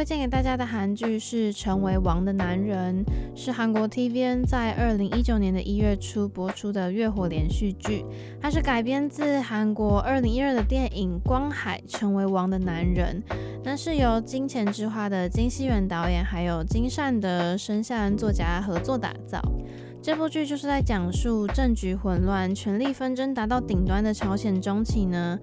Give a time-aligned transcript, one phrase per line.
[0.00, 3.04] 推荐给大家的韩剧是《成为王的男人》，
[3.38, 8.02] 是韩国 TVN 在二零一九年的一月初播出的月火连续剧。
[8.40, 13.22] 它是改编自韩国二零一二的电影《光海成为王的男人》，
[13.62, 19.38] 那是由金钱之花的金熙元导演还有金善德、申夏恩作家合作打造。
[20.02, 25.38] 这部剧就是在讲述政局混乱、权力纷争达到顶端的朝鲜中期呢，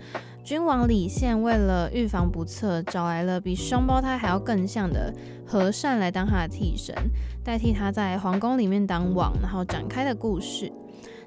[0.48, 5.14] 君王李宪为了预防不测，找来了比双胞胎还要更像的
[5.46, 6.96] 和善来当他的替身，
[7.44, 10.72] 代替他在皇宫里面当王，然后展开的故事。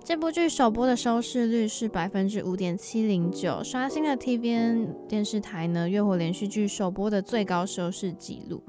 [0.02, 8.62] 这部剧首播的收视率是百分之五点七零九，刷新了 TVN 电视台呢月火连续剧首播的最高收视纪录。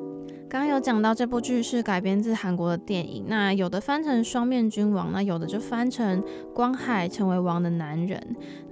[0.49, 6.21] 刚刚有讲到这部剧是改编自韩国的电影，那有的翻成双面君王，那有的就翻成
[6.53, 8.21] 光海成为王的男人。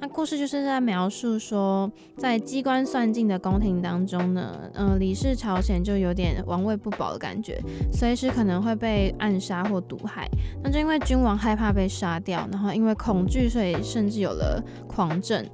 [0.01, 7.57] 那故事就是在描述说，在机关算尽的宫廷当中呢，嗯、李氏朝鲜就有点王位不保的感觉，
[7.93, 10.27] 随时可能会被暗杀或毒害。
[10.61, 15.45] 那就因为君王害怕被杀掉，然后因为恐惧，所以甚至有了狂症。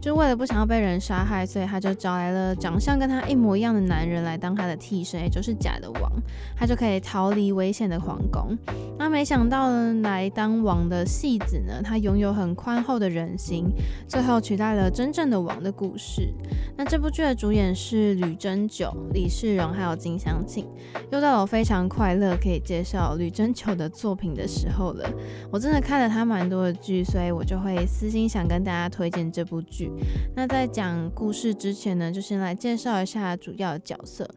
[0.00, 6.10] 就为了不想要被人杀害，所以他就找来了长相跟他一模一样的男人来当他的替身，也就是假的王，
[6.56, 8.58] 他就可以逃离危险的皇宫。
[8.98, 13.66] 那没想到呢，来当王的戏子呢，他拥有很宽厚的人心，
[14.08, 16.34] 最后取代了真正的王的故事。
[16.76, 20.66] 那这部剧的主演是吕珍九、李世荣还有金相庆。
[21.12, 25.08] 又到了我非常快乐可以介绍吕珍九的作品的时候了。
[25.52, 29.92] 我真的看了他蛮很多的剧，所以我就会私心想跟大家推荐这部剧。
[30.34, 34.28] 那在讲故事之前呢，就先来介绍一下主要角色。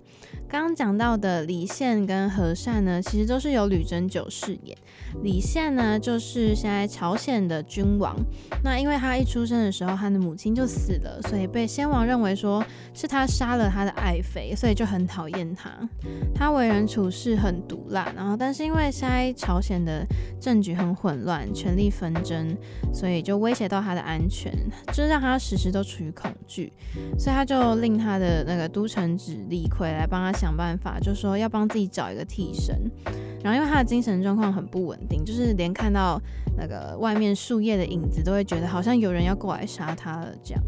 [0.48, 4.78] 刚刚讲到的李宪跟和善呢，其实都是由吕珍九饰演。
[5.24, 8.16] 李宪呢，就是现在朝鲜的君王。
[8.64, 15.72] 那因为他一出生的时候，他的母亲就死了，所以被先王认为说是他杀了他的爱妃，所以就很讨厌他。
[16.36, 20.06] 他为人处事很毒辣，然后但是因为现在朝鲜的
[20.40, 22.56] 政局很混乱，权力纷争，
[22.94, 24.52] 所以就威胁到他的安全，
[24.88, 26.72] 就是让他时时都处于恐惧，
[27.18, 32.76] 所以他就令他的那个都城指李逵来帮他想办法，就说要帮自己找一个替身。
[33.42, 36.20] 然后因为他的精神状况很不稳定，就是连看到
[36.58, 40.64] 那个外面树叶的影子，都会觉得好像有人要过来杀他了这样。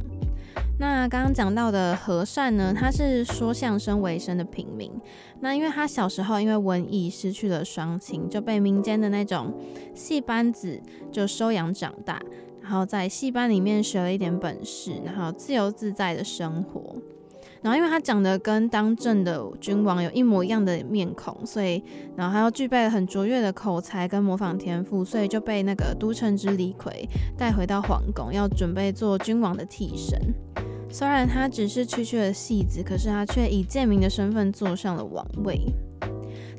[0.79, 4.91] 那刚刚讲到的和善呢，他是说相声为生的平民。
[5.39, 9.51] 那因为他小时候因为瘟疫失去了双亲，就被民间的那种
[9.95, 10.79] 戏班子
[11.11, 12.21] 就收养长大，
[12.61, 16.95] 然后在戏班里面学了一点本事，然后自由自在的生活。
[17.63, 21.83] 然后因为他长得跟当政的君王有一模一样的面孔，所以
[22.15, 30.19] 然后他又具备了很卓越的口才跟模仿天赋，所以就被那个都城之李逵带回到皇宫，要准备做君王的替身。
[30.97, 35.61] 虽然他只是区区的戏子，可是他却以贱民的身份坐上了王位。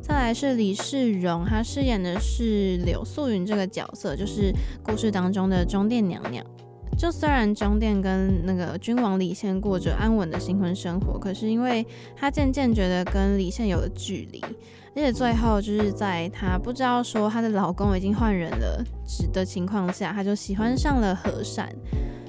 [0.00, 6.46] 再来是李世荣，他饰演的是柳素云这个角色，就是故事当中的中殿娘娘。
[6.96, 11.84] 就虽然中殿跟那个君王李宪过着安稳的新婚生活，可是因为
[12.14, 14.40] 他渐渐觉得跟李宪有了距离，
[14.94, 18.84] 而且最后就是在他不知道说他的老公已经换人了
[19.32, 21.68] 的情况下，他就喜欢上了和善。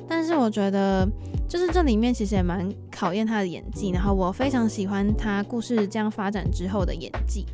[0.09, 1.08] 但是我觉得，
[1.47, 7.46] 就是这里面其实也蛮考验他的演技，然后我非常喜欢他故事这样发展之后的演技。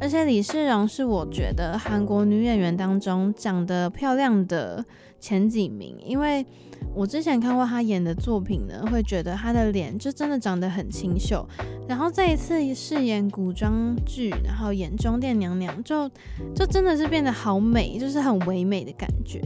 [0.00, 4.84] 而且李世荣是我觉得韩国女演员当中长得漂亮的
[5.18, 6.46] 前几名，因为
[6.94, 11.46] 我之前看过她演的作品呢，会觉得她的脸就真的长得很清秀。
[11.88, 16.08] 然后这一次饰演古装剧，然后演中殿娘娘，就
[16.54, 19.42] 就真的是变得好美，就是很唯美的感觉。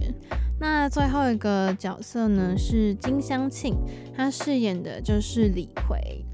[0.60, 3.74] 那最后一个角色呢是金相庆，
[4.14, 6.24] 她饰演的就是李逵。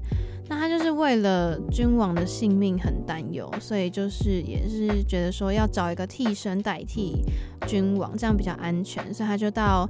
[0.49, 7.23] 那他就是为了君王的性命很担忧，所以就是也是觉得说要找一个替身代替
[7.67, 9.87] 君王，这样比较安全，所以他就到，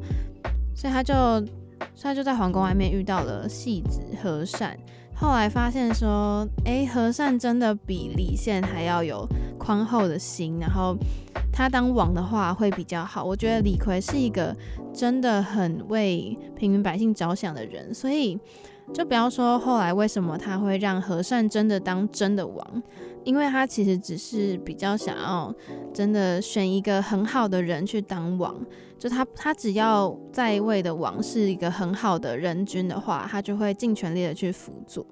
[0.75, 4.77] 所以他就，所以他就在皇宫外面遇到了戏子和善，
[5.15, 9.25] 后来发现说，诶，和善真的比李宪还要有
[9.57, 10.93] 宽厚的心，然后
[11.53, 13.23] 他当王的话会比较好。
[13.23, 14.53] 我觉得李逵是一个
[14.93, 18.37] 真的很为平民百姓着想的人，所以。
[18.93, 22.83] 就不要说后来为什么他会让和善真的当真的王，
[23.23, 25.53] 因为他其实只是比较想要
[25.93, 28.55] 真的选一个很好的人去当王。
[28.99, 35.05] 就他，他只要在位的王是一个很好的人君的话，他就会尽全力的去辅佐。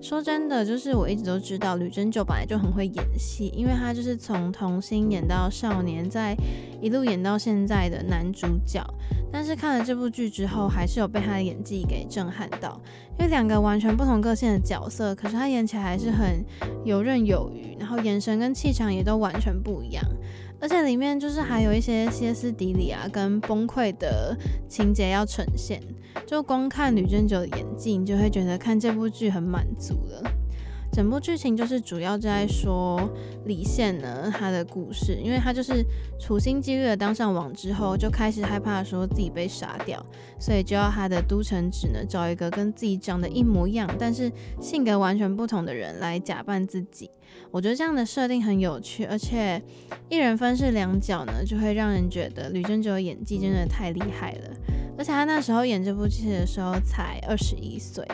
[0.00, 6.36] 说真的，就是我一直都知道吕珍九本来就很会演戏，因为他就是从童星演到少年，在
[6.80, 8.82] 一路演到现在的男主角。
[9.32, 12.80] 但是看了这部剧之后，还是有被他的演技给震撼到，
[13.18, 16.44] 因为两个完全不同个性的角色，可是他演起来还是很
[16.84, 20.04] 游刃有余，然后眼神跟气场也都完全不一样，
[20.64, 24.34] 而且里面就是还有一些歇斯底里啊跟崩溃的
[24.66, 25.78] 情节要呈现，
[26.26, 30.22] 就光看吕俊九的演技，你就会觉得看这部剧很满足了。
[30.94, 33.10] 整部剧情就是主要在说
[33.46, 35.84] 李现呢，他的故事，因为他就是
[36.20, 40.00] 处心积虑的当上王之后，就开始害怕说自己被杀掉，
[40.38, 44.30] 所以就要他的都城子呢找一个跟自己长得一模一样，但是
[44.60, 47.10] 性格完全不同的人来假扮自己。
[47.50, 49.60] 我觉得这样的设定很有趣，而且
[50.08, 54.50] 一人分饰两角呢，就会让人觉得吕正九的演技真的太厉害了。
[54.96, 58.06] 而且他那时候演这部戏的时候才二十一岁。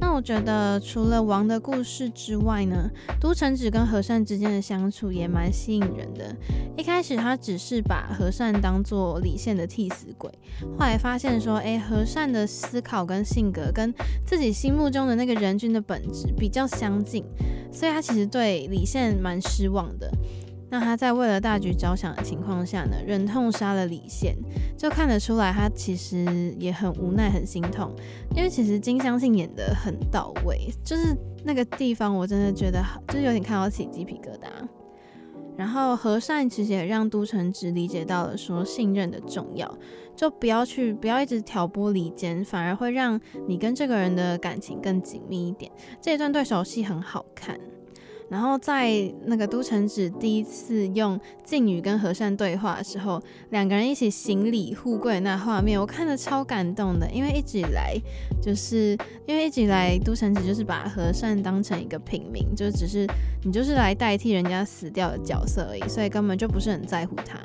[0.00, 2.90] 那我觉得除了王的故事之外呢，
[3.20, 6.34] 都城子跟和善之间的相处也蛮吸引人的。
[6.76, 10.30] 一开始他只是把和善当做李现的替死鬼，
[10.78, 13.92] 后来发现说，诶，和善的思考跟性格跟
[14.26, 17.24] 自己心目中的那个人君的本质比较相近，
[17.72, 20.10] 所以他其实对李现蛮失望的。
[20.74, 24.36] 那他在为了大局着想的情况下呢，忍痛杀了李现，
[24.76, 27.94] 就看得出来他其实也很无奈、很心痛。
[28.34, 34.48] 因为其实金相信演得很到位，就是那个地方我真的觉得，就是有点看到起鸡皮疙瘩。
[35.56, 39.72] 然后和善其实也让都城子理解到了说信任的重要，
[40.16, 45.70] 就不要去不要一直挑拨离间，反而会让你跟这个人的感情更紧密一点。
[46.00, 47.56] 这一段对手戏很好看。
[48.30, 48.90] 然后在
[49.26, 57.08] 那个都城子第一次用敬语跟和善对话的时候，两个人一起行礼互跪那画面，我看得超感动的。
[57.10, 57.94] 因为一直以来，
[58.42, 58.96] 就是
[59.28, 63.06] 因为一直以来都城子就是把和善当成一个平民，就只是
[63.44, 67.38] 你就是来代替人家死掉的角色而已，所以根本就不是很在乎他。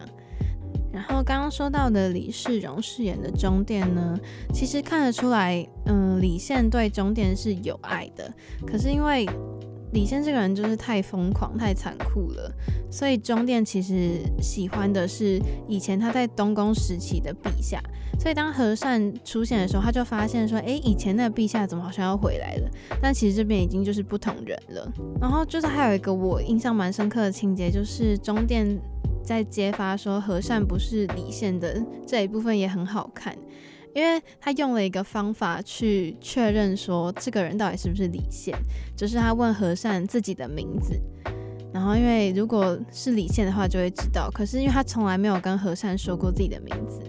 [0.91, 4.17] 然后刚刚说到的李世荣饰演的中殿呢，
[4.53, 8.33] 其实看得出来，嗯、李现对中殿是有爱的，
[8.65, 9.27] 可是因为。
[9.93, 12.51] 李现这个人就是太疯狂、太残酷了，
[12.91, 17.81] 所以中殿其实喜欢的是以前他在东宫时期的陛下。
[18.19, 22.69] 所以当和善出现的时候，他就发现说：“诶，以前那个陛下怎么好像要回来了？”
[23.01, 24.91] 但其实这边已经就是不同人了。
[25.21, 28.77] 然后就是还有一个我印象蛮深刻的情节，就是中殿
[29.23, 33.33] 在揭发说和善不是李现的这一部分也很好看。
[33.93, 38.57] 因为他用了一个方法去确认说这个人到底是不是李现，
[38.95, 40.99] 就是他问和善自己的名字，
[41.73, 47.01] 然后因为如果是李现的话就会知道，可是因为他从来没有跟和善说过自己的名字，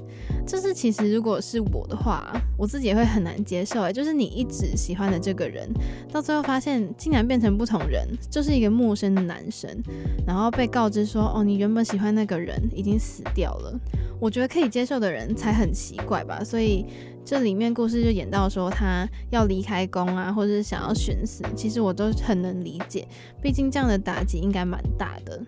[0.51, 5.69] 就是其实如果是我的话，我自己也会很难接受诶，就是你一直喜欢的这个人，
[6.11, 9.71] 到最后发现竟然变成不同人，就是一个陌生的男生，
[10.27, 13.79] 然后被告知说哦，你原本喜欢那个人已经死掉了。
[14.21, 16.85] 我觉得可以接受的人才很奇怪吧，所以
[17.25, 23.07] 这里面故事就演到说他要离开宫啊，或者是想要寻死，其实我都很能理解，
[23.41, 25.41] 毕竟这样的打击应该蛮大的。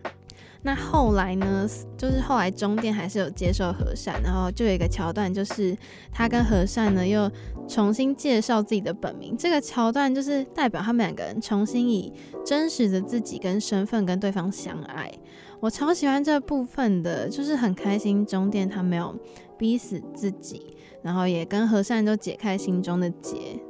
[0.65, 1.69] 那后来呢，
[1.99, 5.77] 就是后来中殿还是有接受和善，然后就有一个桥段，就是
[6.13, 7.29] 他跟和善呢又
[7.67, 12.13] 重新介绍自己的本名，这个桥段就是代表他们两个人重新以
[12.45, 15.13] 真实的自己跟身份跟对方相爱。
[15.59, 19.15] 我超喜欢这部分的，就是很开心中殿他没有
[19.59, 23.61] 逼死自己，然后也跟和善都解开心中的结。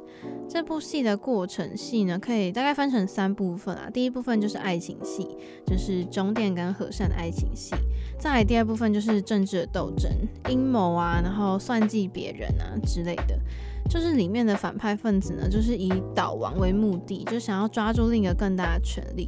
[0.47, 3.89] 这部戏的过程戏呢，可以大概分成三部分啊。
[3.91, 5.27] 第一部分就是爱情戏，
[5.65, 7.73] 就是中点跟和善的爱情戏。
[8.19, 10.11] 再来第二部分就是政治的斗争、
[10.49, 13.37] 阴谋啊，然后算计别人啊之类的。
[13.89, 19.27] 就是里面的反派分子呢，就是以倒王为目的，就想要抓住另一个更大的权力。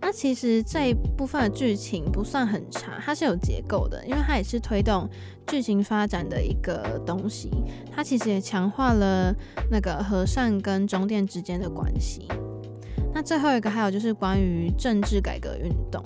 [0.00, 5.08] 那其实这一部分的剧情不算很差，它是有结构的，因为它也是推动
[5.48, 7.50] 剧情发展的一个东西。
[7.90, 9.34] 它其实也强化了
[9.70, 12.28] 那个和善跟中殿之间的关系。
[13.12, 16.00] 那最后一个还有就是关于政治改革运动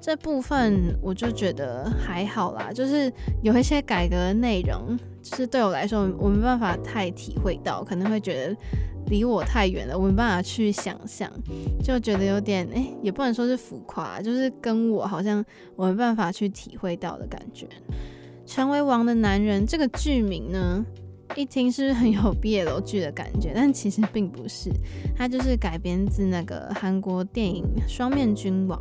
[0.00, 8.56] 这部分，我就觉得还好啦，就是有一些改革内容，就是对我来说我没办法太体会到，可能会觉得。
[9.08, 11.30] 离我太远了，我没办法去想象，
[11.82, 15.44] 就觉得有点哎、也不能说是浮夸，就是跟我好像
[15.76, 17.66] 我没办法去体会到的感觉。
[18.46, 20.84] 成为王的男人这个剧名呢，
[21.36, 23.52] 一听是是很有 BL 剧的感觉？
[23.54, 24.70] 但其实并不是，
[25.16, 28.78] 它就是改编自那个韩国电影《双面君王》。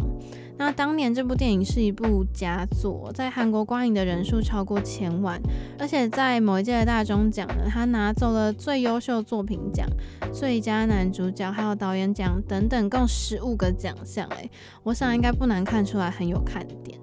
[0.57, 5.41] 那当年这部电影是一部佳作，在韩国观影的人数超过千万，
[5.79, 9.87] 而且在某一届的大钟奖呢，他拿走了最优秀作品奖、
[10.31, 14.27] 最佳男主角还有导演奖等等，共十五个奖项。
[14.29, 14.49] 诶，
[14.83, 16.99] 我想应该不难看出来很有看点。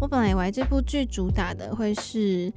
[0.00, 2.52] 我本来以为这部剧主打的会是，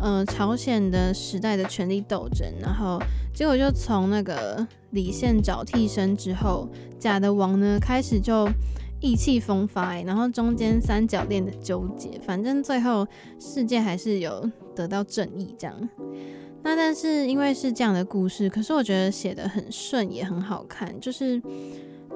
[0.00, 3.00] 呃，朝鲜的时代的权力斗争，然后
[3.32, 6.68] 结果就从那个李现找替身之后，
[6.98, 8.48] 假的王呢开始就
[9.00, 13.06] 意气风发，然后中间三角恋的纠结，反正最后
[13.38, 15.88] 世界还是有得到正义这样。
[16.64, 21.40] 那但是因为是这样的故事，可是我觉得写得很顺，也很好看，就是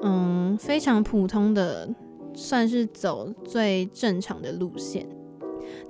[0.01, 1.87] 嗯，非常普通的。
[2.33, 5.07] 算是走最正常的路线，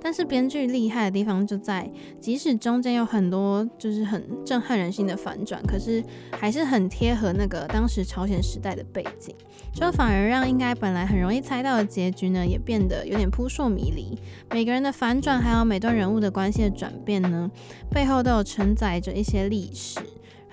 [0.00, 9.34] 但是编剧厉害的地方就在，即使中间有很多就是很震撼人心的反转，可是还是很贴合那个当时朝鲜时代的背景，
[9.72, 14.18] 就反而让应该本来很容易猜到的结局呢，也变得有点扑朔迷离。
[14.50, 17.50] 每个人的反转，还有每段人物的关系的转变呢，
[17.90, 19.98] 背后都有承载着一些历史。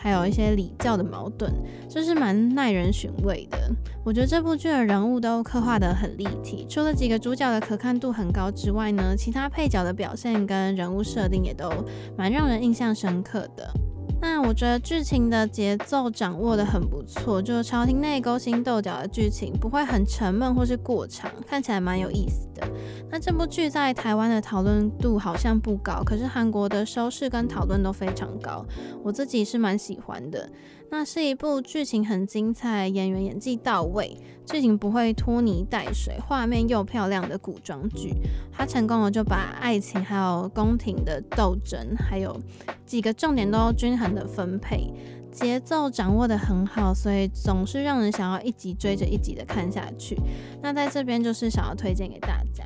[0.01, 1.51] 还有一些礼教的矛盾，
[1.87, 3.57] 这是蛮耐人寻味的。
[4.03, 11.69] 我觉得这部剧的人物都刻画得很立体，除了几个主角的可看度很高之外呢，其他配角的表现跟人物设定也都
[12.17, 13.71] 蛮让人印象深刻的。
[14.21, 22.65] 那我觉得剧情的节奏掌握得很不错，就朝廷内勾心斗角的剧情不会很沉闷或是过长，看起来蛮有意思的。
[23.09, 28.63] 那这部剧在台湾的讨论度好像不高，可是韩国的收视跟讨论都非常高，
[29.03, 30.47] 我自己是蛮喜欢的。
[30.93, 38.13] 那是一部剧情很精彩、演员演技到位、剧情不会拖泥带水、画面又漂亮的古装剧。
[38.51, 42.37] 它成功的就把爱情、还有宫廷的斗争，还有
[42.85, 44.91] 几个重点都均衡的分配，
[45.31, 50.17] 节奏掌握得很好，所以总是让人想要一集追着一集的看下去。
[50.61, 52.65] 那在这边就是想要推荐给大家。